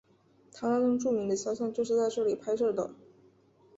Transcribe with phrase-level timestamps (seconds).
[0.51, 2.89] 他那张著名的肖像就是在这里拍摄的。